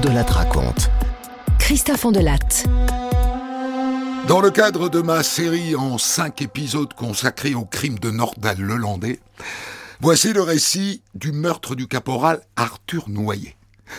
[0.00, 0.90] Fondelatte raconte.
[1.58, 2.64] Christophe Ondelatte.
[4.28, 9.20] Dans le cadre de ma série en cinq épisodes consacrés au crime de Nordal Lelandais,
[10.00, 13.56] voici le récit du meurtre du caporal Arthur Noyer.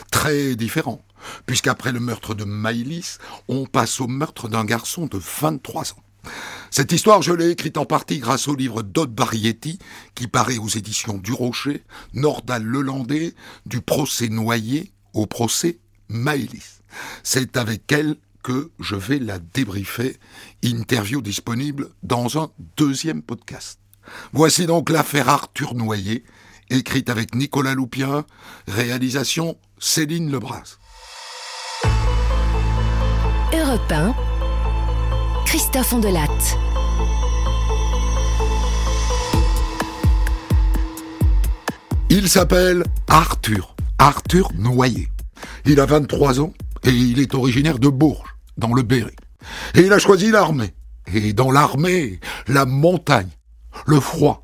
[0.10, 1.04] Très différent,
[1.45, 6.31] puisqu'après le meurtre de Maïlis, on passe au meurtre d'un garçon de 23 ans.
[6.71, 9.77] Cette histoire, je l'ai écrite en partie grâce au livre d'Aude Barietti,
[10.15, 11.83] qui paraît aux éditions du Rocher,
[12.15, 13.36] Nordal Lelandais,
[13.68, 15.77] du procès Noyer au procès
[16.12, 16.82] Maëlys.
[17.24, 20.18] C'est avec elle que je vais la débriefer.
[20.64, 23.79] Interview disponible dans un deuxième podcast.
[24.34, 26.24] Voici donc l'affaire Arthur Noyer,
[26.70, 28.25] écrite avec Nicolas Loupien,
[28.68, 30.78] réalisation Céline Lebras.
[33.53, 34.16] Europe 1,
[35.45, 36.58] Christophe Ondelatte.
[42.09, 45.11] Il s'appelle Arthur, Arthur Noyer.
[45.66, 49.16] Il a 23 ans et il est originaire de Bourges, dans le Berry.
[49.76, 50.73] Et il a choisi l'armée.
[51.14, 53.30] Et dans l'armée, la montagne,
[53.86, 54.44] le froid.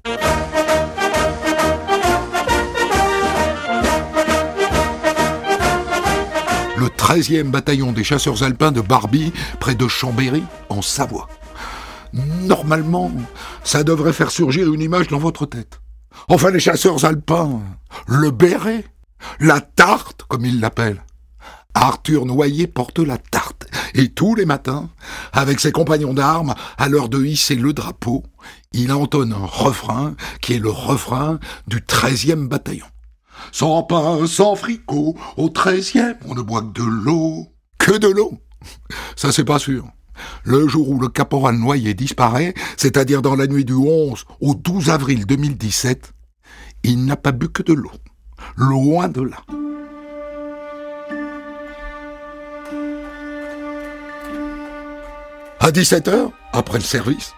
[6.77, 11.27] Le 13e bataillon des chasseurs alpins de Barbie, près de Chambéry, en Savoie.
[12.13, 13.11] Normalement,
[13.63, 15.79] ça devrait faire surgir une image dans votre tête.
[16.29, 17.61] Enfin, les chasseurs alpins,
[18.05, 18.85] le béret,
[19.39, 21.03] la tarte, comme ils l'appellent.
[21.79, 24.89] Arthur Noyer porte la tarte, et tous les matins,
[25.31, 28.23] avec ses compagnons d'armes, à l'heure de hisser le drapeau,
[28.73, 32.87] il entonne un refrain qui est le refrain du 13e bataillon.
[33.51, 37.45] Sans pain, sans fricot, au 13e, on ne boit que de l'eau.
[37.77, 38.39] Que de l'eau
[39.15, 39.85] Ça, c'est pas sûr.
[40.43, 44.89] Le jour où le caporal Noyer disparaît, c'est-à-dire dans la nuit du 11 au 12
[44.89, 46.11] avril 2017,
[46.85, 47.91] il n'a pas bu que de l'eau.
[48.55, 49.37] Loin de là.
[55.67, 57.33] À 17h, après le service,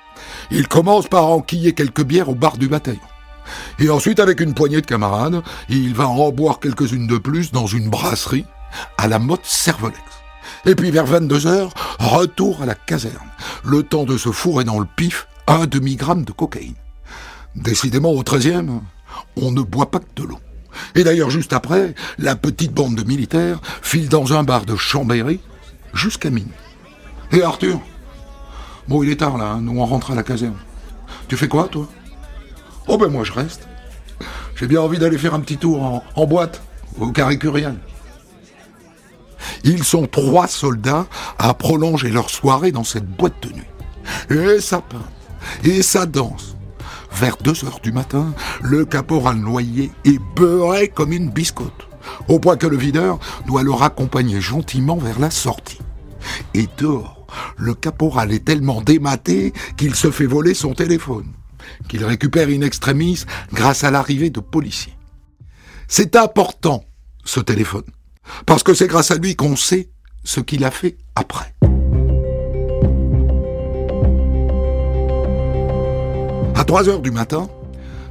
[0.51, 2.99] il commence par enquiller quelques bières au bar du bataillon.
[3.79, 7.65] Et ensuite, avec une poignée de camarades, il va en boire quelques-unes de plus dans
[7.65, 8.45] une brasserie
[8.99, 9.99] à la mode Cervolex.
[10.67, 13.15] Et puis vers 22h, retour à la caserne,
[13.63, 16.75] le temps de se fourrer dans le pif un demi-gramme de cocaïne.
[17.55, 18.79] Décidément, au 13e,
[19.37, 20.39] on ne boit pas que de l'eau.
[20.93, 25.39] Et d'ailleurs, juste après, la petite bande de militaires file dans un bar de Chambéry
[25.95, 26.53] jusqu'à minuit.
[27.31, 27.81] Et Arthur
[28.89, 30.57] Bon, il est tard là, hein, nous on rentre à la caserne.
[31.27, 31.87] Tu fais quoi, toi?
[32.87, 33.67] Oh ben moi je reste.
[34.55, 36.63] J'ai bien envie d'aller faire un petit tour en, boîte,
[36.99, 37.75] au Carré-Curial.
[39.63, 41.05] Ils sont trois soldats
[41.37, 44.55] à prolonger leur soirée dans cette boîte de nuit.
[44.55, 45.05] Et ça peint,
[45.63, 46.57] et ça danse.
[47.13, 48.33] Vers deux heures du matin,
[48.63, 51.87] le caporal noyé est beurré comme une biscotte,
[52.27, 55.77] au point que le videur doit le raccompagner gentiment vers la sortie.
[56.55, 57.18] Et dehors,
[57.59, 61.27] le caporal est tellement dématé qu'il se fait voler son téléphone,
[61.87, 64.95] qu'il récupère in extremis grâce à l'arrivée de policiers.
[65.87, 66.85] C'est important,
[67.25, 67.83] ce téléphone,
[68.45, 69.89] parce que c'est grâce à lui qu'on sait
[70.23, 71.53] ce qu'il a fait après.
[76.55, 77.49] À 3 heures du matin,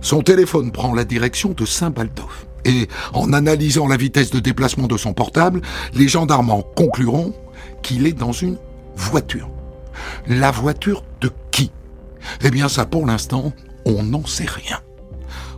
[0.00, 2.46] son téléphone prend la direction de Saint-Baldov.
[2.64, 5.62] Et en analysant la vitesse de déplacement de son portable,
[5.94, 7.34] les gendarmes en concluront
[7.82, 8.58] qu'il est dans une
[8.98, 9.48] voiture.
[10.26, 11.70] La voiture de qui?
[12.42, 13.52] Eh bien ça pour l'instant,
[13.84, 14.80] on n'en sait rien.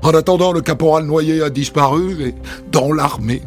[0.02, 2.34] En attendant, le caporal Noyer a disparu et
[2.70, 3.42] dans l'armée,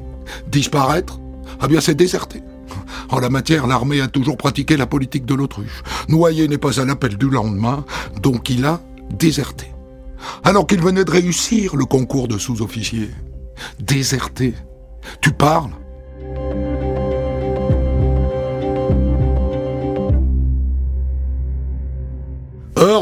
[0.48, 1.20] disparaître,
[1.64, 2.44] eh bien c'est déserté.
[3.10, 5.84] En la matière, l'armée a toujours pratiqué la politique de l'autruche.
[6.10, 7.86] Noyer n'est pas à l'appel du lendemain,
[8.22, 8.82] donc il a
[9.12, 9.68] déserté.
[10.44, 13.10] Alors qu'il venait de réussir le concours de sous-officier.
[13.80, 14.54] Déserté.
[15.22, 15.72] Tu parles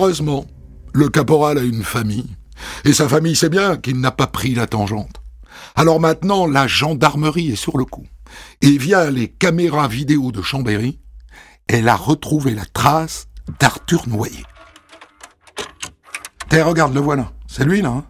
[0.02, 0.48] Heureusement,
[0.94, 2.36] le caporal a une famille,
[2.86, 5.22] et sa famille sait bien qu'il n'a pas pris la tangente.
[5.76, 8.08] Alors maintenant, la gendarmerie est sur le coup.
[8.64, 11.00] Et via les caméras vidéo de Chambéry,
[11.68, 13.28] elle a retrouvé la trace
[13.60, 14.44] d'Arthur Noyer.
[16.50, 17.32] Tiens, regarde, le voilà.
[17.46, 17.90] C'est lui, là.
[17.90, 18.06] Hein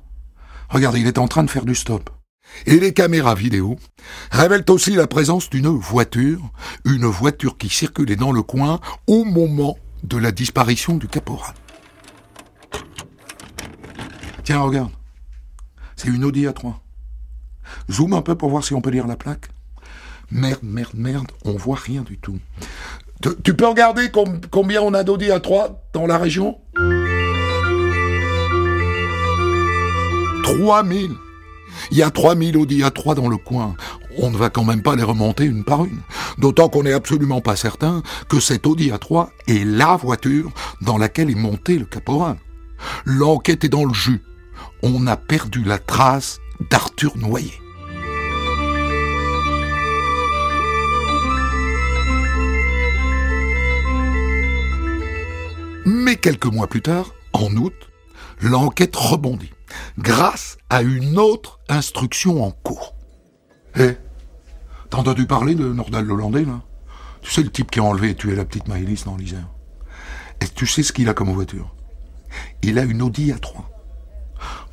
[0.69, 2.10] regarde, il est en train de faire du stop.
[2.68, 3.77] Et les caméras vidéo
[4.31, 6.39] révèlent aussi la présence d'une voiture,
[6.86, 11.54] une voiture qui circulait dans le coin au moment de la disparition du caporal.
[14.43, 14.91] Tiens, regarde.
[15.95, 16.73] C'est une Audi A3.
[17.91, 19.49] Zoom un peu pour voir si on peut lire la plaque.
[20.31, 22.39] Merde, merde, merde, on voit rien du tout.
[23.43, 26.57] Tu, peux regarder com- combien on a d'Audi A3 dans la région?
[30.43, 31.11] 3000.
[31.91, 33.75] Il y a 3000 Audi A3 dans le coin.
[34.17, 35.99] On ne va quand même pas les remonter une par une.
[36.38, 40.51] D'autant qu'on n'est absolument pas certain que cette Audi A3 est la voiture
[40.81, 42.38] dans laquelle est monté le caporal.
[43.05, 44.21] L'enquête est dans le jus.
[44.83, 46.39] On a perdu la trace
[46.72, 47.62] d'Arthur Noyer.
[55.86, 57.74] Mais quelques mois plus tard, en août,
[58.42, 59.54] l'enquête rebondit,
[60.00, 62.95] grâce à une autre instruction en cours.
[63.75, 63.98] Hé,
[64.89, 66.62] t'as entendu parler de Nordal Hollandais, là?
[67.22, 69.48] Tu sais le type qui a enlevé et tué la petite Maëlys dans l'Isère
[70.42, 71.75] Et tu sais ce qu'il a comme voiture?
[72.63, 73.70] Il a une Audi A3.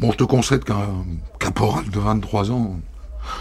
[0.00, 1.04] Bon, je te concède qu'un
[1.38, 2.80] caporal de 23 ans,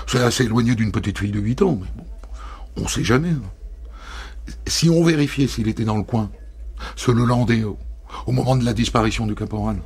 [0.08, 2.06] c'est assez éloigné d'une petite fille de 8 ans, mais bon,
[2.84, 3.30] on sait jamais.
[3.30, 3.42] hein.
[4.66, 6.30] Si on vérifiait s'il était dans le coin,
[6.96, 7.78] ce Hollandais, au,
[8.26, 9.82] au moment de la disparition du caporal,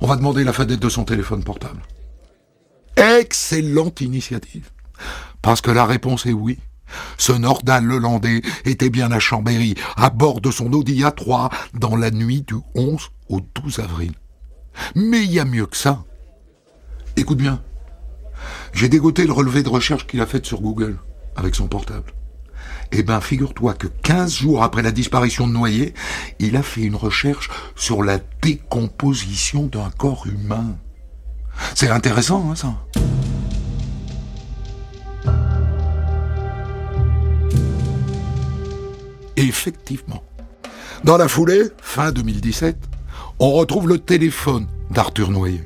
[0.00, 1.82] on va demander la fadette de son téléphone portable.
[2.96, 4.70] Excellente initiative.
[5.42, 6.58] Parce que la réponse est oui.
[7.18, 12.10] Ce Nordal Lelandais était bien à Chambéry, à bord de son Audi A3, dans la
[12.10, 14.12] nuit du 11 au 12 avril.
[14.94, 16.04] Mais il y a mieux que ça.
[17.16, 17.62] Écoute bien.
[18.72, 20.98] J'ai dégoté le relevé de recherche qu'il a fait sur Google,
[21.34, 22.12] avec son portable.
[22.92, 25.94] Eh ben, figure-toi que 15 jours après la disparition de Noyer,
[26.38, 30.76] il a fait une recherche sur la décomposition d'un corps humain.
[31.74, 32.74] C'est intéressant, hein, ça
[39.36, 40.22] Effectivement.
[41.04, 42.76] Dans la foulée, fin 2017,
[43.38, 45.62] on retrouve le téléphone d'Arthur Noyer.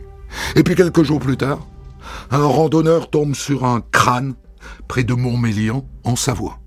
[0.57, 1.67] Et puis quelques jours plus tard,
[2.31, 4.35] un randonneur tombe sur un crâne
[4.89, 6.59] près de Montmélian, en Savoie.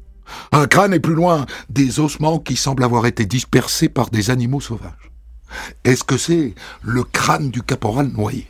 [0.51, 4.61] Un crâne et plus loin, des ossements qui semblent avoir été dispersés par des animaux
[4.61, 5.11] sauvages.
[5.83, 8.47] Est-ce que c'est le crâne du caporal Noyer?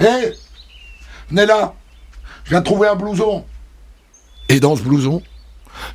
[0.00, 0.32] Hé
[1.28, 1.74] Venez là
[2.44, 3.44] Je viens de trouver un blouson
[4.48, 5.22] Et dans ce blouson,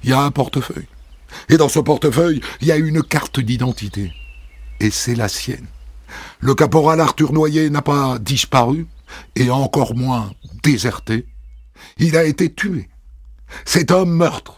[0.04, 0.88] il y a un portefeuille.
[1.50, 4.12] Et dans ce portefeuille, il y a une carte d'identité.
[4.82, 5.68] Et c'est la sienne.
[6.40, 8.88] Le caporal Arthur Noyer n'a pas disparu,
[9.36, 10.32] et encore moins
[10.64, 11.28] déserté.
[12.00, 12.90] Il a été tué.
[13.64, 14.58] C'est un meurtre.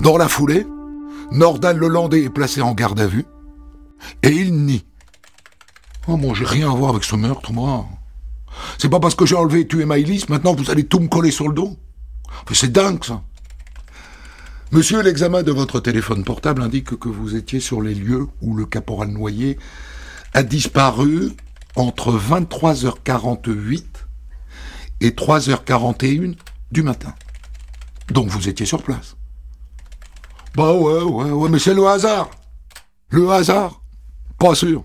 [0.00, 0.66] Dans la foulée,
[1.32, 3.26] Nordal Lelandais est placé en garde à vue,
[4.22, 4.86] et il nie.
[6.08, 7.84] Oh, moi, j'ai rien à voir avec ce meurtre, moi.
[8.78, 11.30] C'est pas parce que j'ai enlevé et tué Maïlis, maintenant vous allez tout me coller
[11.30, 11.76] sur le dos.
[12.52, 13.22] C'est dingue, ça.
[14.72, 18.66] Monsieur, l'examen de votre téléphone portable indique que vous étiez sur les lieux où le
[18.66, 19.58] caporal Noyer
[20.34, 21.30] a disparu
[21.76, 23.84] entre 23h48
[25.02, 26.34] et 3h41
[26.72, 27.14] du matin.
[28.10, 29.16] Donc vous étiez sur place.
[30.56, 32.30] Bah ouais, ouais, ouais, mais c'est le hasard.
[33.10, 33.82] Le hasard?
[34.36, 34.82] Pas sûr.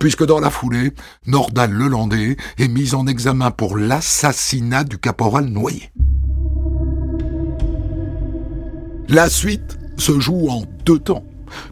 [0.00, 0.92] Puisque dans la foulée,
[1.26, 5.92] Nordal Lelandais est mis en examen pour l'assassinat du caporal Noyer.
[9.08, 11.24] La suite se joue en deux temps,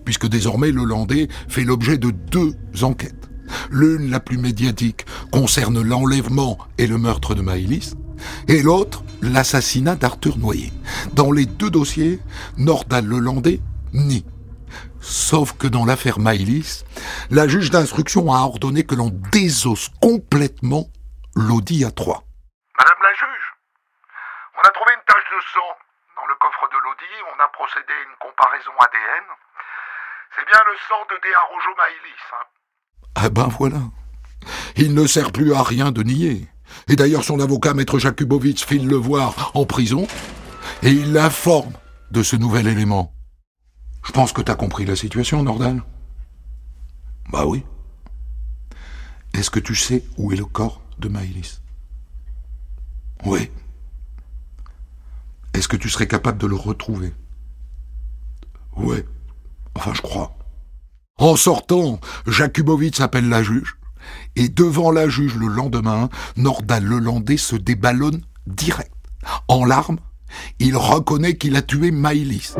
[0.05, 3.31] puisque désormais le Landais fait l'objet de deux enquêtes.
[3.71, 7.95] L'une, la plus médiatique, concerne l'enlèvement et le meurtre de Maïlis,
[8.49, 10.73] et l'autre, l'assassinat d'Arthur Noyer.
[11.15, 12.21] Dans les deux dossiers,
[12.59, 13.61] Nordal le Landais
[13.95, 14.27] nie.
[15.01, 16.85] Sauf que dans l'affaire Maïlis,
[17.31, 20.91] la juge d'instruction a ordonné que l'on désosse complètement
[21.35, 22.21] l'Audi A3.
[22.79, 23.49] Madame la juge,
[24.59, 25.92] on a trouvé une tache de sang
[26.41, 29.27] coffre de l'Audi, on a procédé à une comparaison ADN.
[30.37, 32.25] C'est bien le sang de Déa Rojo Maïlis.
[32.33, 32.45] Hein.
[33.15, 33.83] Ah ben voilà.
[34.77, 36.49] Il ne sert plus à rien de nier.
[36.89, 40.07] Et d'ailleurs, son avocat, maître Jakubowicz, file le voir en prison
[40.83, 41.73] et il l'informe
[42.11, 43.13] de ce nouvel élément.
[44.05, 45.83] Je pense que t'as compris la situation, Nordal.
[47.31, 47.65] Bah oui.
[49.35, 51.61] Est-ce que tu sais où est le corps de Maïlis?
[53.25, 53.51] Oui.
[55.77, 57.13] Tu serais capable de le retrouver
[58.77, 59.05] Ouais.
[59.75, 60.37] Enfin, je crois.
[61.19, 63.77] En sortant, Jakubowicz appelle la juge.
[64.37, 68.93] Et devant la juge le lendemain, Nordal Lelandais se déballonne direct.
[69.49, 69.99] En larmes,
[70.59, 72.55] il reconnaît qu'il a tué Maïlis.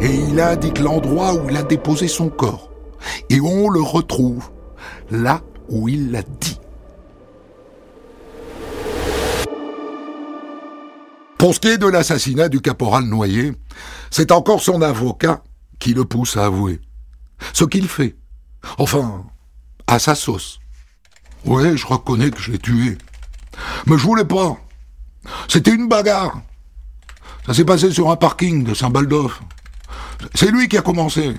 [0.00, 2.70] Et il indique l'endroit où il a déposé son corps.
[3.30, 4.50] Et on le retrouve
[5.10, 6.58] là où il l'a dit.
[11.42, 13.52] Pour ce qui est de l'assassinat du caporal Noyer,
[14.12, 15.42] c'est encore son avocat
[15.80, 16.80] qui le pousse à avouer.
[17.52, 18.14] Ce qu'il fait.
[18.78, 19.24] Enfin,
[19.88, 20.60] à sa sauce.
[21.44, 22.96] Ouais, je reconnais que je l'ai tué.
[23.86, 24.56] Mais je voulais pas.
[25.48, 26.40] C'était une bagarre.
[27.44, 29.42] Ça s'est passé sur un parking de Saint-Baldoff.
[30.36, 31.34] C'est lui qui a commencé.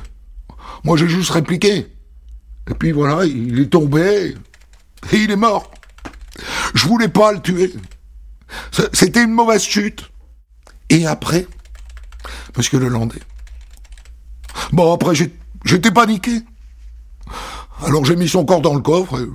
[0.84, 1.88] Moi, j'ai juste répliqué.
[2.70, 4.36] Et puis voilà, il est tombé
[5.14, 5.72] et il est mort.
[6.74, 7.74] Je voulais pas le tuer.
[8.94, 10.10] C'était une mauvaise chute.
[10.90, 11.48] Et après,
[12.58, 13.22] monsieur Lelandais.
[14.72, 15.14] Bon, après,
[15.66, 16.42] j'étais paniqué.
[17.86, 19.28] Alors j'ai mis son corps dans le coffre et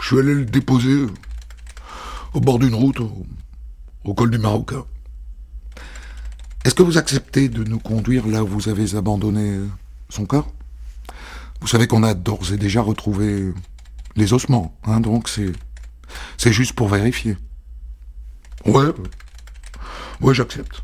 [0.00, 1.06] je suis allé le déposer
[2.34, 3.00] au bord d'une route,
[4.04, 4.84] au, col du Marocain.
[6.64, 9.60] Est-ce que vous acceptez de nous conduire là où vous avez abandonné
[10.10, 10.52] son corps?
[11.60, 13.54] Vous savez qu'on a d'ores et déjà retrouvé
[14.14, 17.36] les ossements, hein, donc c'est juste pour vérifier.
[18.64, 18.92] Ouais,
[20.20, 20.82] ouais, j'accepte.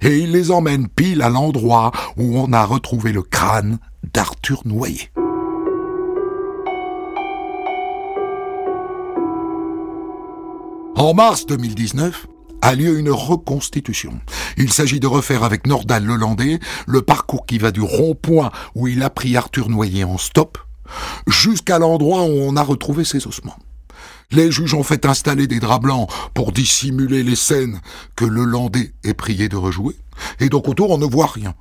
[0.00, 3.78] Et il les emmène pile à l'endroit où on a retrouvé le crâne
[4.14, 5.10] d'Arthur Noyer.
[10.94, 12.26] En mars 2019,
[12.60, 14.20] a lieu une reconstitution.
[14.56, 19.02] Il s'agit de refaire avec Nordal Lelandais le parcours qui va du rond-point où il
[19.02, 20.58] a pris Arthur Noyer en stop
[21.26, 23.56] jusqu'à l'endroit où on a retrouvé ses ossements.
[24.30, 27.80] Les juges ont fait installer des draps blancs pour dissimuler les scènes
[28.14, 29.96] que le Landais est prié de rejouer,
[30.38, 31.54] et donc autour on ne voit rien.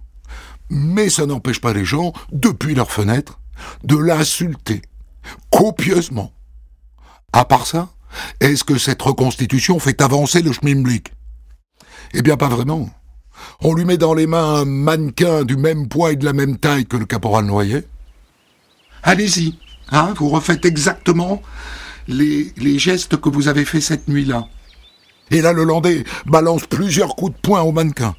[0.69, 3.39] Mais ça n'empêche pas les gens, depuis leur fenêtre,
[3.85, 4.81] de l'insulter,
[5.49, 6.33] copieusement.
[7.31, 7.87] À part ça,
[8.41, 11.13] est-ce que cette reconstitution fait avancer le schmimblick
[12.13, 12.89] Eh bien, pas vraiment.
[13.61, 16.57] On lui met dans les mains un mannequin du même poids et de la même
[16.57, 17.87] taille que le caporal Noyer.
[19.03, 19.57] Allez-y,
[19.91, 21.41] hein, vous refaites exactement
[22.07, 24.47] les, gestes que vous avez faits cette nuit-là.
[25.31, 28.15] Et là, le Landais balance plusieurs coups de poing au mannequin.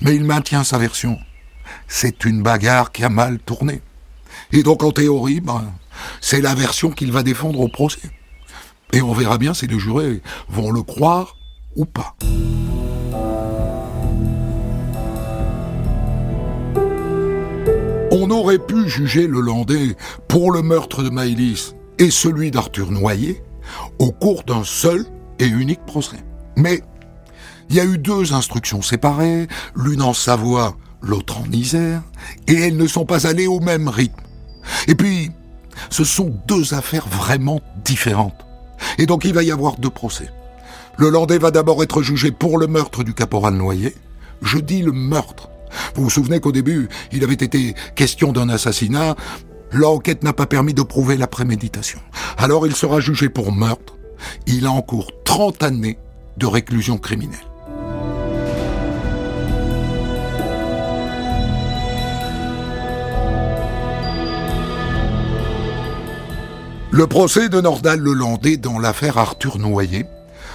[0.00, 1.18] Mais il maintient sa version.
[1.88, 3.82] C'est une bagarre qui a mal tourné.
[4.52, 5.72] Et donc, en théorie, ben,
[6.20, 8.10] c'est la version qu'il va défendre au procès.
[8.92, 11.36] Et on verra bien si les jurés vont le croire
[11.76, 12.16] ou pas.
[18.10, 19.96] On aurait pu juger le Landais
[20.28, 23.42] pour le meurtre de Maïlis et celui d'Arthur Noyer
[23.98, 25.06] au cours d'un seul
[25.38, 26.18] et unique procès.
[26.56, 26.82] Mais
[27.70, 32.02] il y a eu deux instructions séparées, l'une en Savoie, l'autre en Isère,
[32.46, 34.20] et elles ne sont pas allées au même rythme.
[34.88, 35.30] Et puis,
[35.90, 38.46] ce sont deux affaires vraiment différentes.
[38.98, 40.28] Et donc il va y avoir deux procès.
[40.98, 43.94] Le Landais va d'abord être jugé pour le meurtre du caporal Noyer.
[44.42, 45.48] Je dis le meurtre.
[45.94, 49.16] Vous vous souvenez qu'au début, il avait été question d'un assassinat.
[49.72, 51.98] L'enquête n'a pas permis de prouver la préméditation.
[52.36, 53.96] Alors il sera jugé pour meurtre.
[54.46, 55.98] Il a en cours 30 années
[56.36, 57.38] de réclusion criminelle.
[66.90, 70.04] Le procès de Nordal Lelandais dans l'affaire Arthur Noyer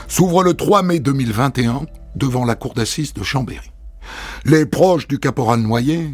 [0.08, 3.72] s'ouvre le 3 mai 2021 devant la cour d'assises de Chambéry.
[4.46, 6.12] Les proches du caporal Noyer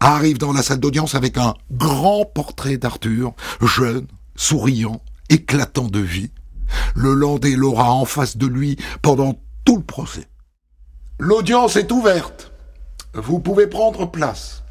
[0.00, 6.30] arrivent dans la salle d'audience avec un grand portrait d'Arthur, jeune, souriant, éclatant de vie.
[6.94, 10.28] Le Landais l'aura en face de lui pendant tout le procès.
[11.18, 12.52] L'audience est ouverte.
[13.14, 14.64] Vous pouvez prendre place.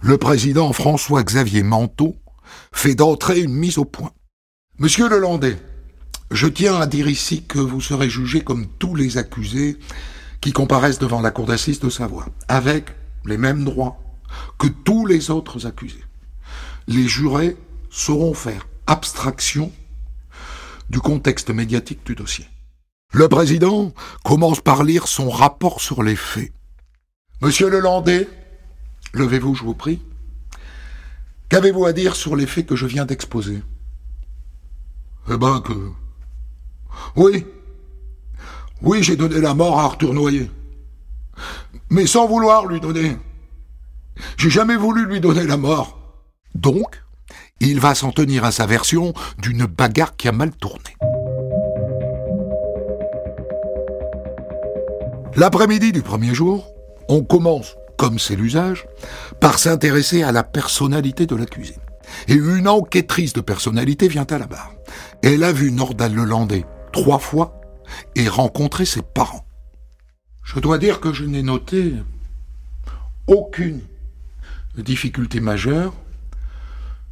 [0.00, 2.16] Le président François-Xavier Manteau
[2.72, 4.12] fait d'entrée une mise au point.
[4.78, 5.56] Monsieur Lelandais,
[6.30, 9.78] je tiens à dire ici que vous serez jugé comme tous les accusés
[10.40, 14.00] qui comparaissent devant la cour d'assises de Savoie, avec les mêmes droits
[14.58, 16.04] que tous les autres accusés.
[16.86, 17.56] Les jurés
[17.90, 19.72] sauront faire abstraction
[20.90, 22.46] du contexte médiatique du dossier.
[23.12, 23.92] Le président
[24.24, 26.52] commence par lire son rapport sur les faits.
[27.40, 28.28] Monsieur Lelandais,
[29.12, 30.02] levez-vous, je vous prie.
[31.48, 33.62] Qu'avez-vous à dire sur les faits que je viens d'exposer?
[35.30, 35.72] Eh ben que...
[37.14, 37.46] Oui.
[38.82, 40.50] Oui, j'ai donné la mort à Arthur Noyer.
[41.90, 43.16] Mais sans vouloir lui donner.
[44.36, 45.98] J'ai jamais voulu lui donner la mort.
[46.54, 47.02] Donc,
[47.60, 50.96] il va s'en tenir à sa version d'une bagarre qui a mal tourné.
[55.36, 56.66] L'après-midi du premier jour,
[57.08, 58.86] on commence, comme c'est l'usage,
[59.40, 61.76] par s'intéresser à la personnalité de l'accusé.
[62.28, 64.72] Et une enquêtrice de personnalité vient à la barre.
[65.22, 67.60] Elle a vu Nordal Lelandais trois fois
[68.14, 69.46] et rencontré ses parents.
[70.42, 71.94] Je dois dire que je n'ai noté
[73.26, 73.80] aucune
[74.76, 75.92] difficulté majeure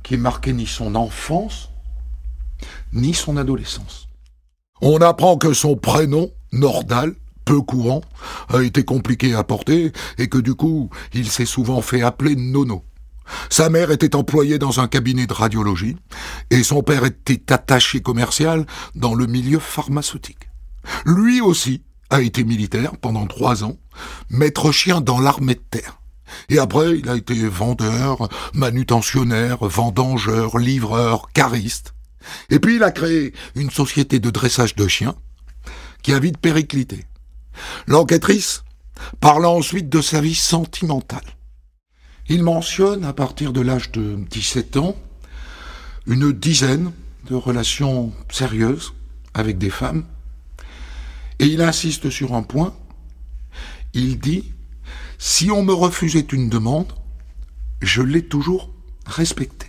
[0.03, 1.71] qui ait marqué ni son enfance,
[2.93, 4.09] ni son adolescence.
[4.81, 7.15] On apprend que son prénom, Nordal,
[7.45, 8.03] peu courant,
[8.49, 12.85] a été compliqué à porter et que du coup, il s'est souvent fait appeler Nono.
[13.49, 15.97] Sa mère était employée dans un cabinet de radiologie
[16.51, 20.51] et son père était attaché commercial dans le milieu pharmaceutique.
[21.05, 23.77] Lui aussi a été militaire pendant trois ans,
[24.31, 26.01] maître chien dans l'armée de terre.
[26.49, 31.95] Et après, il a été vendeur, manutentionnaire, vendangeur, livreur, cariste.
[32.51, 35.15] Et puis il a créé une société de dressage de chiens
[36.03, 37.05] qui a vite périclité.
[37.87, 38.65] L'enquêtrice
[39.21, 41.25] parle ensuite de sa vie sentimentale.
[42.29, 44.97] Il mentionne, à partir de l'âge de 17 ans,
[46.07, 46.93] une dizaine
[47.29, 48.95] de relations sérieuses
[49.35, 50.05] avec des femmes,
[51.39, 52.75] et il insiste sur un point.
[53.93, 54.53] Il dit,
[55.19, 56.93] si on me refusait une demande,
[57.81, 58.75] je l'ai toujours
[59.07, 59.69] respectée.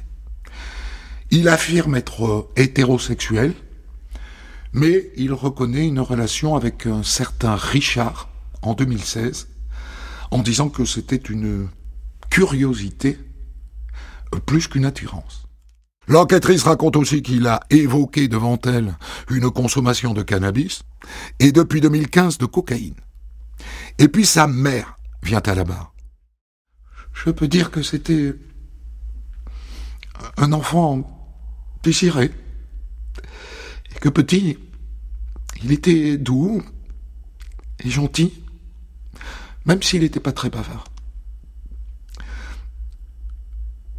[1.32, 3.54] Il affirme être hétérosexuel,
[4.74, 8.30] mais il reconnaît une relation avec un certain Richard
[8.62, 9.48] en 2016,
[10.32, 11.68] en disant que c'était une
[12.30, 13.18] curiosité
[14.46, 15.45] plus qu'une attirance.
[16.08, 18.96] L'enquêtrice raconte aussi qu'il a évoqué devant elle
[19.30, 20.84] une consommation de cannabis
[21.40, 22.96] et depuis 2015 de cocaïne.
[23.98, 25.94] Et puis sa mère vient à la barre.
[27.14, 28.36] Je peux dire que c'était
[30.38, 31.32] un enfant
[31.82, 32.32] désiré.
[33.96, 34.58] Et que petit,
[35.64, 36.62] il était doux
[37.84, 38.44] et gentil,
[39.66, 40.86] même s'il n'était pas très bavard.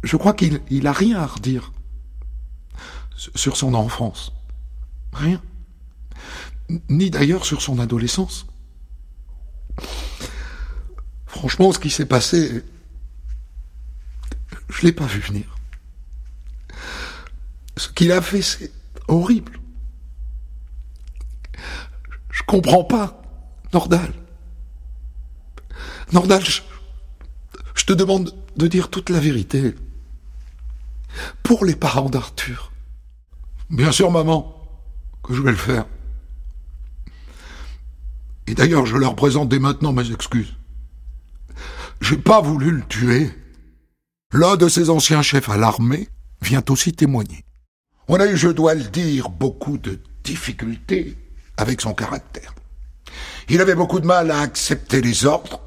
[0.03, 1.71] Je crois qu'il n'a rien à redire
[3.17, 4.31] sur son enfance.
[5.13, 5.41] Rien.
[6.89, 8.45] Ni d'ailleurs sur son adolescence.
[11.25, 12.63] Franchement, ce qui s'est passé,
[14.69, 15.55] je l'ai pas vu venir.
[17.75, 18.71] Ce qu'il a fait, c'est
[19.07, 19.59] horrible.
[22.31, 23.21] Je comprends pas,
[23.73, 24.13] Nordal.
[26.11, 26.61] Nordal, je,
[27.75, 29.75] je te demande de dire toute la vérité.
[31.43, 32.71] Pour les parents d'Arthur.
[33.69, 34.55] Bien sûr, maman,
[35.23, 35.85] que je vais le faire.
[38.47, 40.55] Et d'ailleurs, je leur présente dès maintenant mes excuses.
[41.99, 43.29] J'ai pas voulu le tuer.
[44.31, 46.07] L'un de ses anciens chefs à l'armée
[46.41, 47.43] vient aussi témoigner.
[48.07, 51.17] On a eu, je dois le dire, beaucoup de difficultés
[51.57, 52.53] avec son caractère.
[53.49, 55.59] Il avait beaucoup de mal à accepter les ordres,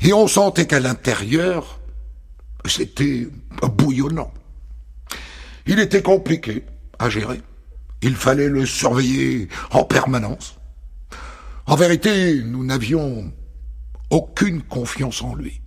[0.00, 1.78] et on sentait qu'à l'intérieur,
[2.64, 3.28] c'était
[3.62, 4.32] bouillonnant.
[5.66, 6.64] Il était compliqué
[7.10, 7.40] gérer.
[8.02, 10.56] Il fallait le surveiller en permanence.
[11.66, 13.32] En vérité, nous n'avions
[14.10, 15.62] aucune confiance en lui.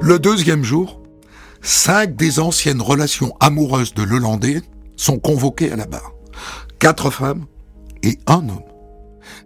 [0.00, 1.02] Le deuxième jour,
[1.62, 4.62] cinq des anciennes relations amoureuses de Lelandais
[4.96, 6.14] sont convoquées à la barre.
[6.78, 7.46] Quatre femmes
[8.02, 8.62] et un homme.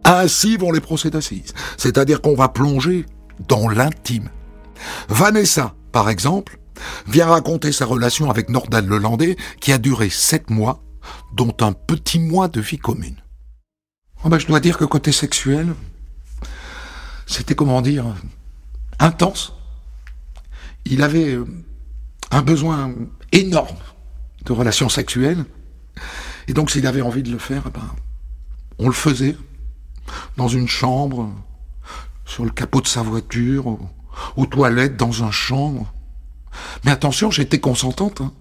[0.04, 1.54] Ainsi vont les procès d'assises.
[1.76, 3.06] C'est-à-dire qu'on va plonger
[3.48, 4.28] dans l'intime.
[5.08, 6.58] Vanessa, par exemple,
[7.06, 10.82] vient raconter sa relation avec Nordal Lelandais qui a duré sept mois,
[11.34, 13.16] dont un petit mois de vie commune.
[14.24, 15.74] Oh ben, je dois dire que côté sexuel,
[17.26, 18.04] c'était comment dire,
[18.98, 19.54] intense.
[20.84, 21.46] Il avait euh,
[22.30, 22.92] un besoin
[23.32, 23.76] énorme
[24.44, 25.44] de relations sexuelles.
[26.48, 27.94] Et donc s'il avait envie de le faire, eh ben,
[28.78, 29.36] on le faisait
[30.36, 31.30] dans une chambre,
[32.24, 33.78] sur le capot de sa voiture,
[34.36, 35.86] aux, toilettes, dans un champ.
[36.84, 38.20] Mais attention, j'étais consentante.
[38.20, 38.32] Hein.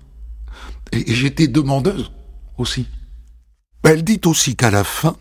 [0.92, 2.12] Et, j'étais demandeuse
[2.58, 2.88] aussi.
[3.84, 5.16] Elle dit aussi qu'à la fin,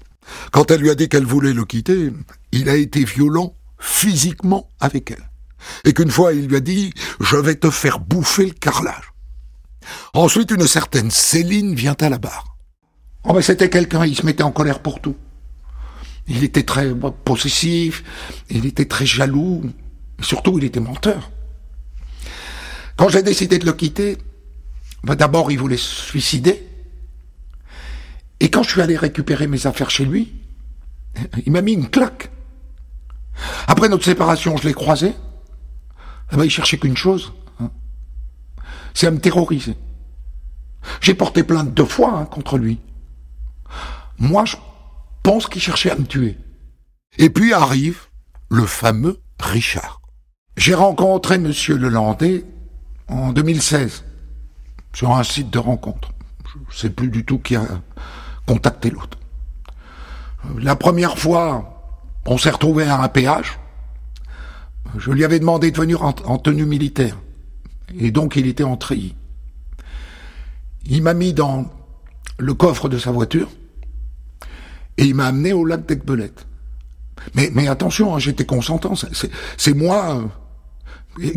[0.50, 2.12] quand elle lui a dit qu'elle voulait le quitter,
[2.52, 5.30] il a été violent physiquement avec elle.
[5.84, 9.12] Et qu'une fois, il lui a dit «Je vais te faire bouffer le carrelage».
[10.14, 12.56] Ensuite, une certaine Céline vient à la barre.
[13.24, 15.16] Oh ben c'était quelqu'un, il se mettait en colère pour tout.
[16.28, 16.94] Il était très
[17.24, 18.04] possessif,
[18.50, 19.62] il était très jaloux,
[20.20, 21.30] surtout il était menteur.
[22.96, 24.18] Quand j'ai décidé de le quitter,
[25.04, 26.68] ben d'abord il voulait se suicider,
[28.40, 30.32] et quand je suis allé récupérer mes affaires chez lui,
[31.46, 32.30] il m'a mis une claque.
[33.66, 35.14] Après notre séparation, je l'ai croisé,
[36.32, 37.70] eh ben, il cherchait qu'une chose, hein.
[38.94, 39.76] c'est à me terroriser.
[41.00, 42.78] J'ai porté plainte deux fois hein, contre lui.
[44.18, 44.56] Moi, je
[45.22, 46.36] pense qu'il cherchait à me tuer.
[47.18, 48.06] Et puis arrive
[48.50, 49.97] le fameux Richard.
[50.58, 52.44] J'ai rencontré Monsieur Lelandais
[53.06, 54.02] en 2016
[54.92, 56.10] sur un site de rencontre.
[56.68, 57.62] Je sais plus du tout qui a
[58.44, 59.16] contacté l'autre.
[60.58, 61.92] La première fois,
[62.26, 63.60] on s'est retrouvé à un péage.
[64.96, 67.16] Je lui avais demandé de venir en, tenue militaire.
[67.96, 69.14] Et donc il était en treillis.
[70.86, 71.70] Il m'a mis dans
[72.36, 73.48] le coffre de sa voiture
[74.96, 76.48] et il m'a amené au lac d'Aiguebelette.
[77.36, 78.94] Mais, mais attention, hein, j'étais consentant.
[79.56, 80.26] C'est moi euh,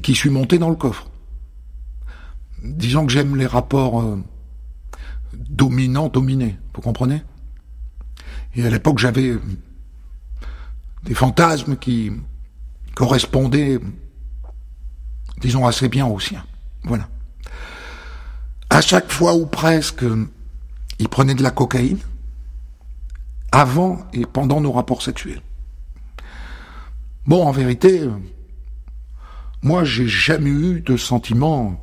[0.03, 1.09] qui suis monté dans le coffre.
[2.63, 4.21] Disons que j'aime les rapports euh,
[5.33, 6.57] dominants-dominés.
[6.75, 7.23] Vous comprenez?
[8.55, 9.37] Et à l'époque, j'avais
[11.03, 12.11] des fantasmes qui
[12.95, 13.79] correspondaient,
[15.39, 16.45] disons, assez bien aux siens.
[16.83, 17.07] Voilà.
[18.69, 20.03] À chaque fois ou presque,
[20.99, 21.99] il prenait de la cocaïne
[23.51, 25.41] avant et pendant nos rapports sexuels.
[27.25, 28.07] Bon, en vérité,
[29.63, 31.79] moi, j'ai jamais eu de sentiment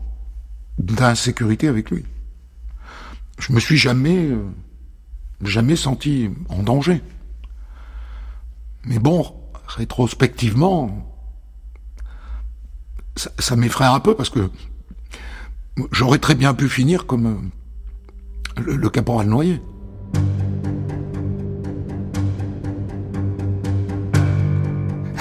[0.79, 2.05] d'insécurité avec lui.
[3.39, 4.31] Je me suis jamais,
[5.43, 7.03] jamais senti en danger.
[8.85, 9.33] Mais bon,
[9.67, 11.15] rétrospectivement,
[13.17, 14.51] ça, m'effraie un peu parce que
[15.93, 17.51] j'aurais très bien pu finir comme
[18.57, 19.63] le, le caporal noyé.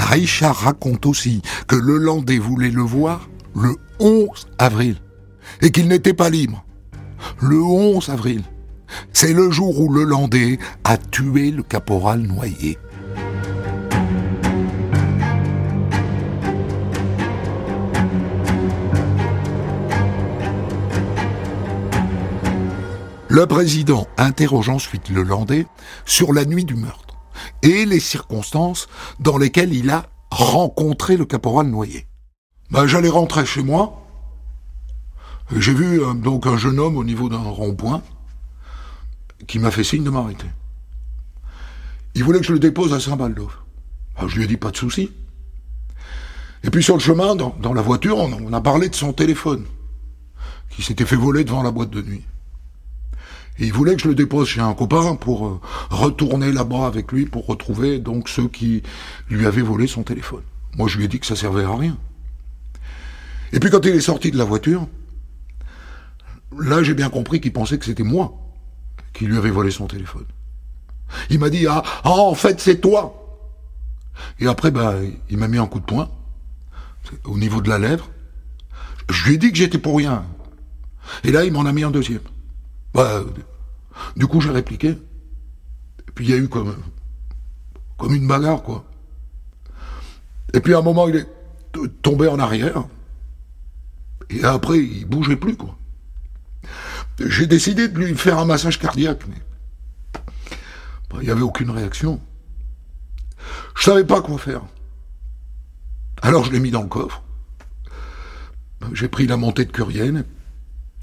[0.10, 4.96] Richard raconte aussi que le Landais voulait le voir le 11 avril
[5.62, 6.64] et qu'il n'était pas libre.
[7.42, 8.42] Le 11 avril,
[9.12, 12.78] c'est le jour où le Landais a tué le caporal noyé.
[23.28, 25.66] Le président interroge ensuite le Landais
[26.06, 27.07] sur la nuit du meurtre
[27.62, 28.88] et les circonstances
[29.20, 32.08] dans lesquelles il a rencontré le caporal Noyer.
[32.72, 34.04] Ben, j'allais rentrer chez moi.
[35.56, 38.02] J'ai vu euh, donc un jeune homme au niveau d'un rond-point
[39.48, 40.48] qui m'a fait signe de m'arrêter.
[42.16, 43.50] Il voulait que je le dépose à Saint-Baldo.
[44.20, 45.12] Ben, je lui ai dit pas de souci.
[46.64, 49.66] Et puis sur le chemin, dans, la voiture, on a parlé de son téléphone,
[50.72, 52.26] qui s'était fait voler devant la boîte de nuit
[53.60, 57.26] il voulait que je le dépose chez un copain pour euh, retourner là-bas avec lui
[57.26, 58.84] pour retrouver donc ceux qui
[59.30, 60.44] lui avaient volé son téléphone.
[60.76, 61.98] Moi, je lui ai dit que ça servait à rien.
[63.54, 64.88] Et puis quand il est sorti de la voiture,
[66.60, 68.34] là, j'ai bien compris qu'il pensait que c'était moi
[69.14, 70.26] qui lui avais volé son téléphone.
[71.30, 73.24] Il m'a dit ah, ah, en fait c'est toi.
[74.40, 74.96] Et après bah
[75.30, 76.10] il m'a mis un coup de poing
[77.24, 78.10] au niveau de la lèvre.
[79.10, 80.26] Je lui ai dit que j'étais pour rien.
[81.24, 82.22] Et là il m'en a mis un deuxième.
[82.94, 83.24] Bah,
[84.16, 84.90] du coup, j'ai répliqué.
[84.90, 86.76] Et puis il y a eu comme,
[88.10, 88.86] une bagarre, quoi.
[90.54, 91.28] Et puis à un moment, il est
[92.02, 92.86] tombé en arrière.
[94.30, 95.78] Et après, il bougeait plus, quoi.
[97.20, 100.22] J'ai décidé de lui faire un massage cardiaque, mais
[101.10, 102.22] bah, il n'y avait aucune réaction.
[103.76, 104.62] Je savais pas quoi faire.
[106.22, 107.24] Alors je l'ai mis dans le coffre.
[108.94, 110.26] J'ai pris la montée de Curienne.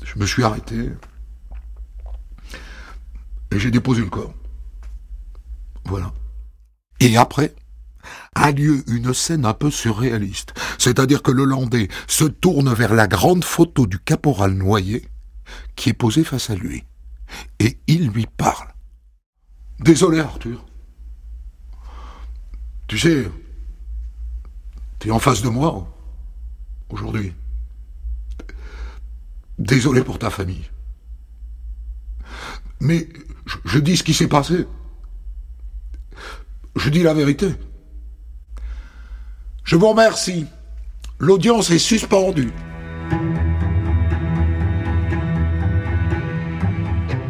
[0.04, 0.90] Je me suis arrêté.
[3.54, 4.34] Et j'ai déposé le corps.
[5.84, 6.12] Voilà.
[6.98, 7.54] Et après,
[8.34, 10.54] a lieu une scène un peu surréaliste.
[10.78, 15.08] C'est-à-dire que le Landais se tourne vers la grande photo du caporal noyé
[15.76, 16.84] qui est posée face à lui.
[17.60, 18.74] Et il lui parle.
[19.78, 20.64] Désolé Arthur.
[22.88, 23.30] Tu sais,
[24.98, 25.88] tu es en face de moi
[26.90, 27.32] aujourd'hui.
[29.58, 30.68] Désolé pour ta famille.
[32.80, 33.08] Mais
[33.64, 34.66] je, dis ce qui s'est passé.
[36.76, 37.54] Je dis la vérité.
[39.64, 40.46] Je vous remercie.
[41.18, 42.52] L'audience est suspendue.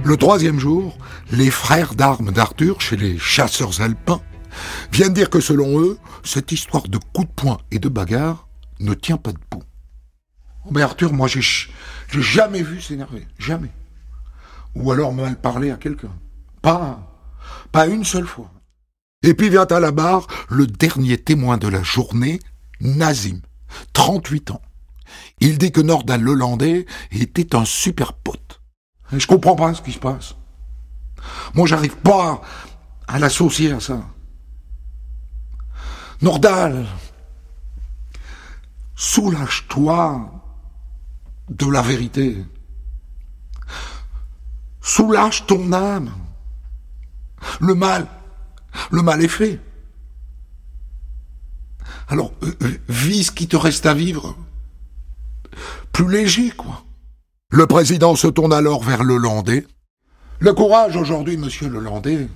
[0.05, 0.99] Le troisième jour,
[1.31, 4.21] les frères d'armes d'Arthur, chez les chasseurs alpins,
[4.93, 8.49] viennent dire que selon eux, cette histoire de coups de poing et de bagarre
[8.81, 9.63] ne tient pas debout.
[10.71, 11.43] Mais Arthur, moi, j'ai
[12.11, 13.27] jamais vu s'énerver.
[13.39, 13.71] Jamais
[14.75, 16.13] ou alors mal parler à quelqu'un.
[16.65, 16.99] Pas,
[17.73, 18.51] pas une seule fois.
[19.23, 22.41] Et puis vient à la barre le dernier témoin de la journée,
[22.81, 23.43] Nazim,
[23.93, 24.63] 38 ans.
[25.41, 28.63] Il dit que Nordal Lelandais était un super pote.
[29.13, 30.37] Et je comprends pas ce qui se passe.
[31.53, 32.41] Moi, j'arrive pas
[33.09, 34.01] à l'associer à ça.
[36.23, 36.87] Nordal,
[38.95, 40.33] soulage-toi
[41.51, 42.43] de la vérité.
[44.81, 46.11] Soulage ton âme.
[47.61, 48.07] Le mal,
[48.91, 49.61] le mal est fait.
[52.09, 54.37] Alors, euh, euh, vis ce qui te reste à vivre.
[55.93, 56.85] Plus léger, quoi.
[57.51, 59.67] Le président se tourne alors vers le Landais.
[60.41, 62.29] Le courage aujourd'hui, monsieur le Landais,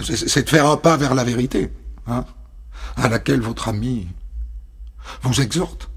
[0.00, 1.70] c'est de faire un pas vers la vérité,
[2.06, 2.24] hein,
[2.96, 4.08] à laquelle votre ami
[5.22, 5.90] vous exhorte.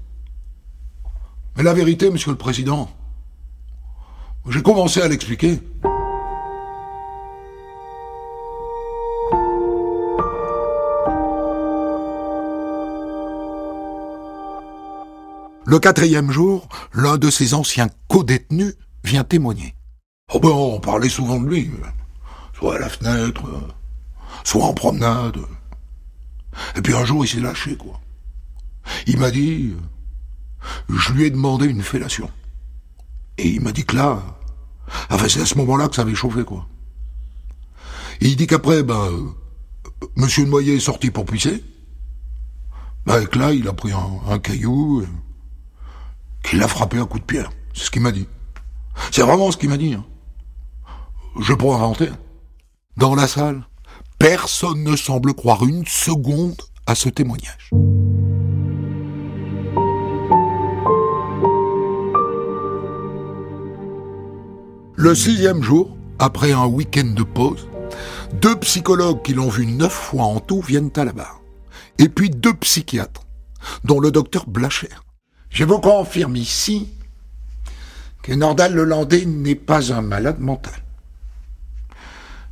[1.56, 2.90] Mais la vérité, monsieur le président,
[4.48, 5.60] j'ai commencé à l'expliquer.
[15.66, 19.74] Le quatrième jour, l'un de ses anciens co-détenus vient témoigner.
[20.32, 21.70] Oh ben, on parlait souvent de lui.
[22.56, 23.42] soit à la fenêtre,
[24.44, 25.38] soit en promenade.
[26.76, 28.00] Et puis un jour, il s'est lâché, quoi.
[29.08, 29.74] Il m'a dit,
[30.88, 32.30] je lui ai demandé une fellation.
[33.36, 34.22] Et il m'a dit que là,
[35.10, 36.68] enfin c'est à ce moment-là que ça avait chauffé, quoi.
[38.20, 39.34] Il dit qu'après, ben,
[40.14, 41.62] Monsieur Noyer est sorti pour pisser.
[43.04, 45.04] Ben, et que là, il a pris un, caillou,
[46.46, 47.50] qu'il a frappé à coup de pierre.
[47.74, 48.26] C'est ce qu'il m'a dit.
[49.10, 49.94] C'est vraiment ce qu'il m'a dit.
[49.94, 50.04] Hein.
[51.40, 52.08] Je pourrais inventer.
[52.96, 53.66] Dans la salle,
[54.18, 56.56] personne ne semble croire une seconde
[56.86, 57.70] à ce témoignage.
[64.98, 67.68] Le sixième jour, après un week-end de pause,
[68.40, 71.42] deux psychologues qui l'ont vu neuf fois en tout viennent à la barre.
[71.98, 73.22] Et puis deux psychiatres,
[73.84, 74.88] dont le docteur Blacher.
[75.56, 76.90] Je vous confirme ici
[78.20, 80.74] que Nordal Lelandais n'est pas un malade mental.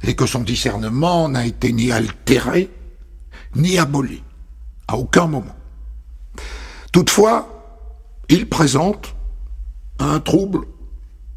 [0.04, 2.70] Et que son discernement n'a été ni altéré,
[3.56, 4.22] ni aboli.
[4.88, 5.54] À aucun moment.
[6.92, 7.92] Toutefois,
[8.30, 9.14] il présente
[9.98, 10.60] un trouble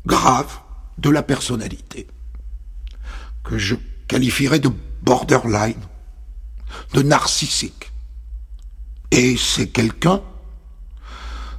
[0.06, 0.60] grave
[1.00, 2.08] de la personnalité,
[3.44, 3.76] que je
[4.08, 5.84] qualifierais de borderline,
[6.94, 7.92] de narcissique.
[9.12, 10.22] Et c'est quelqu'un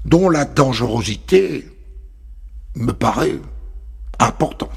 [0.08, 1.66] dont la dangerosité
[2.74, 3.38] me paraît
[4.18, 4.70] importante.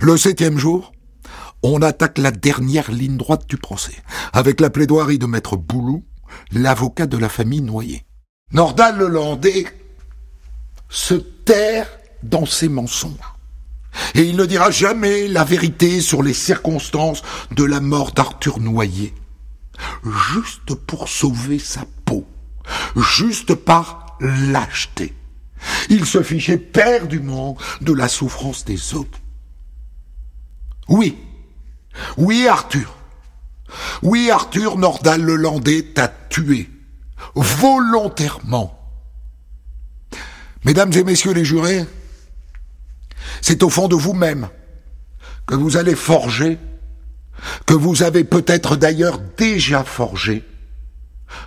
[0.00, 0.92] Le septième jour,
[1.62, 3.96] on attaque la dernière ligne droite du procès,
[4.32, 6.02] avec la plaidoirie de maître Boulou,
[6.52, 8.06] l'avocat de la famille Noyer.
[8.52, 9.66] Nordal Lelandais
[10.88, 11.86] se terre
[12.22, 13.39] dans ses mensonges.
[14.14, 19.14] Et il ne dira jamais la vérité sur les circonstances de la mort d'Arthur Noyer.
[20.32, 22.26] Juste pour sauver sa peau.
[22.96, 25.14] Juste par lâcheté.
[25.88, 29.18] Il se fichait perdument de la souffrance des autres.
[30.88, 31.16] Oui,
[32.16, 32.96] oui, Arthur.
[34.02, 36.68] Oui, Arthur Nordal Lelandais t'a tué.
[37.34, 38.76] Volontairement.
[40.64, 41.84] Mesdames et messieurs les jurés,
[43.40, 44.48] c'est au fond de vous-même
[45.46, 46.58] que vous allez forger,
[47.66, 50.44] que vous avez peut-être d'ailleurs déjà forgé,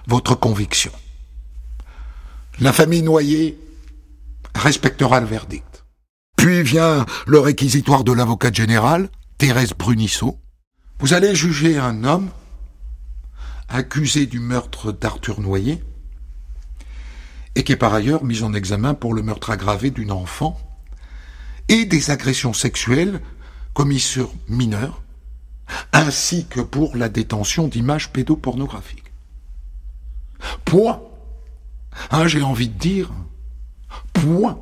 [0.07, 0.91] votre conviction.
[2.59, 3.57] La famille noyée
[4.55, 5.85] respectera le verdict.
[6.37, 10.37] Puis vient le réquisitoire de l'avocat général, Thérèse Brunisseau,
[10.99, 12.29] vous allez juger un homme
[13.69, 15.83] accusé du meurtre d'Arthur Noyer
[17.55, 20.59] et qui est par ailleurs mis en examen pour le meurtre aggravé d'une enfant
[21.69, 23.21] et des agressions sexuelles
[23.73, 25.01] commises sur mineurs,
[25.91, 29.11] ainsi que pour la détention d'images pédopornographiques.
[30.65, 31.01] Point.
[32.11, 33.11] Hein, j'ai envie de dire,
[34.13, 34.59] point.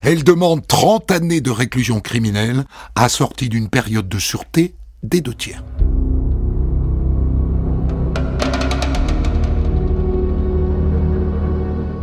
[0.00, 2.64] Elle demande 30 années de réclusion criminelle
[2.96, 5.62] assortie d'une période de sûreté des deux tiers.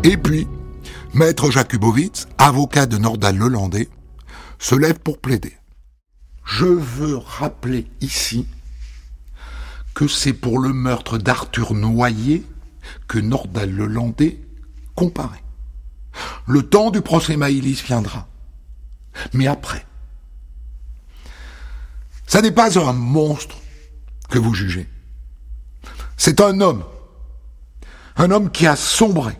[0.03, 0.47] Et puis,
[1.13, 3.89] Maître Jakubowicz, avocat de Nordal Lelandais,
[4.59, 5.57] se lève pour plaider.
[6.45, 8.45] Je veux rappeler ici
[9.93, 12.45] que c'est pour le meurtre d'Arthur Noyer
[13.07, 14.39] que Nordal Lelandais
[14.95, 15.43] comparait.
[16.47, 18.27] Le temps du procès Maïlis viendra.
[19.33, 19.85] Mais après.
[22.27, 23.57] Ça n'est pas un monstre
[24.29, 24.87] que vous jugez.
[26.17, 26.83] C'est un homme.
[28.17, 29.37] Un homme qui a sombré.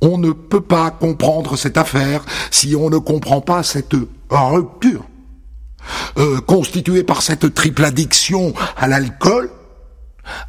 [0.00, 3.94] On ne peut pas comprendre cette affaire si on ne comprend pas cette
[4.30, 5.04] rupture.
[6.16, 9.50] Euh, constituée par cette triple addiction à l'alcool,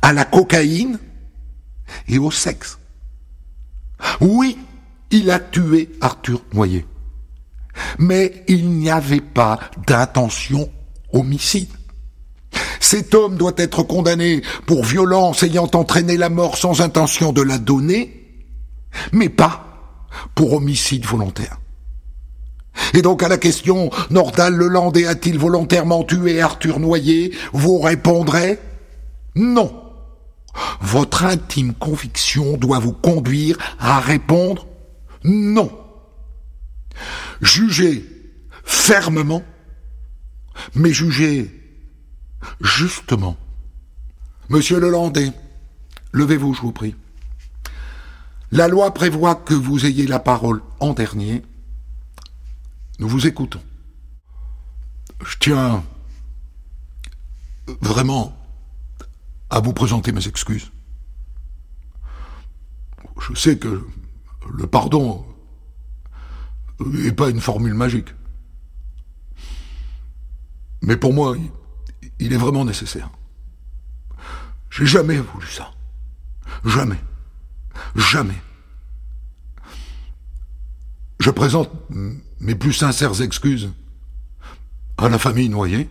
[0.01, 0.99] à la cocaïne
[2.07, 2.77] et au sexe.
[4.21, 4.57] Oui,
[5.11, 6.85] il a tué Arthur Noyer.
[7.99, 10.69] Mais il n'y avait pas d'intention
[11.11, 11.69] homicide.
[12.79, 17.57] Cet homme doit être condamné pour violence ayant entraîné la mort sans intention de la
[17.57, 18.14] donner,
[19.11, 19.65] mais pas
[20.33, 21.59] pour homicide volontaire.
[22.93, 28.59] Et donc à la question Nordal Lelandais a-t-il volontairement tué Arthur Noyer Vous répondrez
[29.35, 29.81] non.
[30.81, 34.67] Votre intime conviction doit vous conduire à répondre
[35.23, 35.71] non.
[37.41, 38.05] Jugez
[38.63, 39.43] fermement,
[40.73, 41.51] mais jugez
[42.61, 43.35] justement.
[44.49, 45.31] Monsieur Lelandais,
[46.11, 46.95] levez-vous, je vous prie.
[48.55, 51.43] La loi prévoit que vous ayez la parole en dernier.
[52.99, 53.61] Nous vous écoutons.
[55.25, 55.83] Je tiens
[57.81, 58.33] vraiment
[59.49, 60.71] à vous présenter mes excuses.
[63.19, 63.85] je sais que
[64.49, 65.25] le pardon
[66.79, 68.13] n'est pas une formule magique.
[70.81, 71.35] Mais pour moi,
[72.19, 73.09] il est vraiment nécessaire.
[74.69, 75.73] J'ai jamais voulu ça.
[76.63, 77.03] Jamais.
[77.97, 78.44] Jamais.
[81.25, 81.71] Je présente
[82.39, 83.73] mes plus sincères excuses
[84.99, 85.89] à la famille noyée,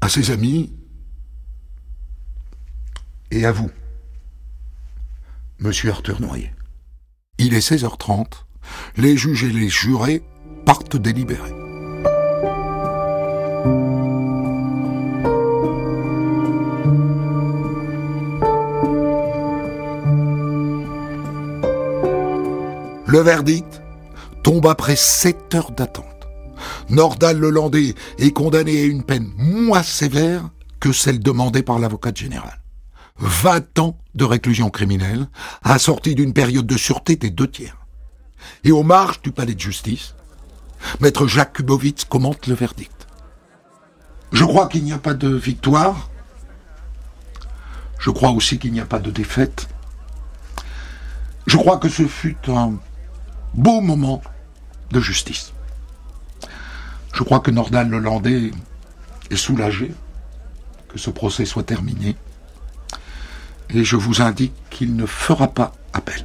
[0.00, 0.72] à ses amis
[3.30, 3.70] et à vous,
[5.58, 6.50] monsieur Arthur Noyer.
[7.36, 8.46] Il est 16h30,
[8.96, 10.22] les juges et les jurés
[10.64, 11.57] partent délibérer.
[23.18, 23.82] Le verdict
[24.44, 26.28] tombe après sept heures d'attente.
[26.88, 32.62] Nordal Lelandais est condamné à une peine moins sévère que celle demandée par l'avocat général.
[33.16, 35.26] 20 ans de réclusion criminelle,
[35.64, 37.76] assortie d'une période de sûreté des deux tiers.
[38.62, 40.14] Et aux marges du palais de justice,
[41.00, 43.08] maître Jacques Kubowitz commente le verdict.
[44.30, 46.08] Je crois qu'il n'y a pas de victoire.
[47.98, 49.66] Je crois aussi qu'il n'y a pas de défaite.
[51.48, 52.74] Je crois que ce fut un
[53.54, 54.22] beau moment
[54.90, 55.52] de justice.
[57.12, 58.50] Je crois que Nordal Lelandais
[59.30, 59.94] est soulagé
[60.88, 62.16] que ce procès soit terminé
[63.70, 66.24] et je vous indique qu'il ne fera pas appel.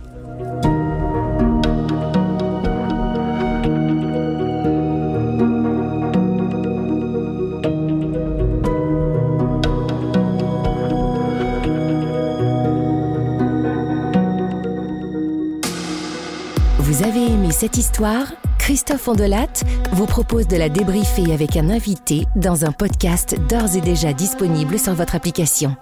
[17.53, 23.35] Cette histoire Christophe Ondelat vous propose de la débriefer avec un invité dans un podcast
[23.47, 25.75] d'ores et déjà disponible sur votre application.